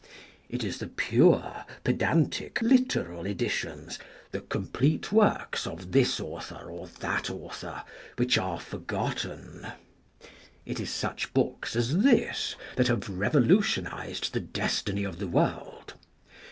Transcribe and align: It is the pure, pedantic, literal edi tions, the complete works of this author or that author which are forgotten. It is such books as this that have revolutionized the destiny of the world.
It 0.49 0.63
is 0.63 0.79
the 0.79 0.87
pure, 0.87 1.63
pedantic, 1.83 2.59
literal 2.63 3.27
edi 3.27 3.49
tions, 3.49 3.99
the 4.31 4.41
complete 4.41 5.11
works 5.11 5.67
of 5.67 5.91
this 5.91 6.19
author 6.19 6.71
or 6.71 6.87
that 7.01 7.29
author 7.29 7.83
which 8.15 8.35
are 8.35 8.59
forgotten. 8.59 9.67
It 10.65 10.79
is 10.79 10.89
such 10.89 11.35
books 11.35 11.75
as 11.75 11.99
this 11.99 12.55
that 12.77 12.87
have 12.87 13.09
revolutionized 13.11 14.33
the 14.33 14.39
destiny 14.39 15.03
of 15.03 15.19
the 15.19 15.27
world. 15.27 15.93